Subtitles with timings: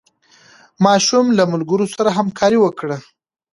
[0.85, 2.97] ماشوم له ملګرو سره همکاري وکړه